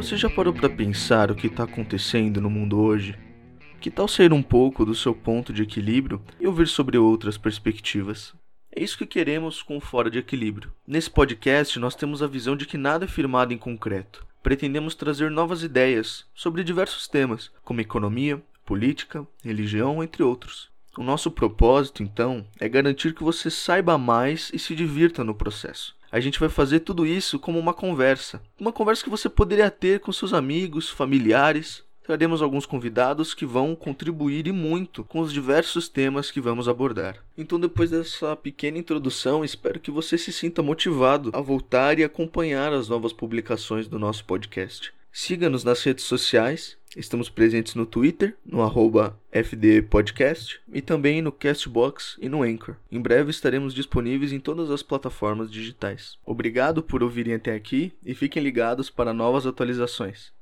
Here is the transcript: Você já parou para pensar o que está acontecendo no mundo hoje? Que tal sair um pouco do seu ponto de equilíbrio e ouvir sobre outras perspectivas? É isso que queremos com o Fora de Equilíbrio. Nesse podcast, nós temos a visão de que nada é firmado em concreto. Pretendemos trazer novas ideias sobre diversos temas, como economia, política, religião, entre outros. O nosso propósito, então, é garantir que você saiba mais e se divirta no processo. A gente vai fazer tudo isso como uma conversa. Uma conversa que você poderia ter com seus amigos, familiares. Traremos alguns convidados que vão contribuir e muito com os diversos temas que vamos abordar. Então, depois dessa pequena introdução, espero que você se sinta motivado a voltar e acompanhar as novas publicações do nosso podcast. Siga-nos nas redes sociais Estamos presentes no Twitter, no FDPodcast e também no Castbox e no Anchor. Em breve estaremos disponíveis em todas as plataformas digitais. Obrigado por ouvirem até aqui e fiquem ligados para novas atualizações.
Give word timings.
Você 0.00 0.16
já 0.16 0.30
parou 0.30 0.54
para 0.54 0.70
pensar 0.70 1.30
o 1.30 1.34
que 1.34 1.46
está 1.46 1.64
acontecendo 1.64 2.40
no 2.40 2.48
mundo 2.48 2.80
hoje? 2.80 3.18
Que 3.82 3.90
tal 3.90 4.08
sair 4.08 4.32
um 4.32 4.42
pouco 4.42 4.82
do 4.82 4.94
seu 4.94 5.14
ponto 5.14 5.52
de 5.52 5.62
equilíbrio 5.62 6.22
e 6.40 6.46
ouvir 6.46 6.68
sobre 6.68 6.96
outras 6.96 7.36
perspectivas? 7.36 8.32
É 8.74 8.82
isso 8.82 8.96
que 8.96 9.04
queremos 9.04 9.62
com 9.62 9.76
o 9.76 9.80
Fora 9.80 10.10
de 10.10 10.18
Equilíbrio. 10.18 10.72
Nesse 10.86 11.10
podcast, 11.10 11.78
nós 11.78 11.94
temos 11.94 12.22
a 12.22 12.26
visão 12.26 12.56
de 12.56 12.64
que 12.64 12.78
nada 12.78 13.04
é 13.04 13.08
firmado 13.08 13.52
em 13.52 13.58
concreto. 13.58 14.26
Pretendemos 14.42 14.94
trazer 14.94 15.30
novas 15.30 15.62
ideias 15.62 16.24
sobre 16.34 16.64
diversos 16.64 17.06
temas, 17.06 17.50
como 17.62 17.82
economia, 17.82 18.42
política, 18.64 19.26
religião, 19.44 20.02
entre 20.02 20.22
outros. 20.22 20.70
O 20.96 21.02
nosso 21.02 21.30
propósito, 21.30 22.02
então, 22.02 22.46
é 22.58 22.66
garantir 22.70 23.14
que 23.14 23.22
você 23.22 23.50
saiba 23.50 23.98
mais 23.98 24.50
e 24.54 24.58
se 24.58 24.74
divirta 24.74 25.22
no 25.22 25.34
processo. 25.34 25.94
A 26.12 26.18
gente 26.18 26.40
vai 26.40 26.48
fazer 26.48 26.80
tudo 26.80 27.06
isso 27.06 27.38
como 27.38 27.58
uma 27.58 27.72
conversa. 27.72 28.42
Uma 28.58 28.72
conversa 28.72 29.04
que 29.04 29.10
você 29.10 29.28
poderia 29.28 29.70
ter 29.70 30.00
com 30.00 30.12
seus 30.12 30.32
amigos, 30.32 30.88
familiares. 30.88 31.84
Traremos 32.02 32.42
alguns 32.42 32.66
convidados 32.66 33.32
que 33.32 33.46
vão 33.46 33.76
contribuir 33.76 34.48
e 34.48 34.52
muito 34.52 35.04
com 35.04 35.20
os 35.20 35.32
diversos 35.32 35.88
temas 35.88 36.28
que 36.30 36.40
vamos 36.40 36.68
abordar. 36.68 37.16
Então, 37.38 37.60
depois 37.60 37.90
dessa 37.90 38.34
pequena 38.34 38.78
introdução, 38.78 39.44
espero 39.44 39.78
que 39.78 39.92
você 39.92 40.18
se 40.18 40.32
sinta 40.32 40.62
motivado 40.62 41.30
a 41.32 41.40
voltar 41.40 42.00
e 42.00 42.04
acompanhar 42.04 42.72
as 42.72 42.88
novas 42.88 43.12
publicações 43.12 43.86
do 43.86 43.98
nosso 43.98 44.24
podcast. 44.24 44.92
Siga-nos 45.12 45.62
nas 45.62 45.82
redes 45.84 46.04
sociais 46.04 46.76
Estamos 46.96 47.28
presentes 47.28 47.74
no 47.74 47.86
Twitter, 47.86 48.36
no 48.44 48.60
FDPodcast 49.30 50.60
e 50.72 50.82
também 50.82 51.22
no 51.22 51.30
Castbox 51.30 52.16
e 52.20 52.28
no 52.28 52.42
Anchor. 52.42 52.76
Em 52.90 53.00
breve 53.00 53.30
estaremos 53.30 53.72
disponíveis 53.72 54.32
em 54.32 54.40
todas 54.40 54.70
as 54.70 54.82
plataformas 54.82 55.50
digitais. 55.50 56.18
Obrigado 56.26 56.82
por 56.82 57.02
ouvirem 57.02 57.34
até 57.34 57.54
aqui 57.54 57.92
e 58.04 58.14
fiquem 58.14 58.42
ligados 58.42 58.90
para 58.90 59.12
novas 59.12 59.46
atualizações. 59.46 60.32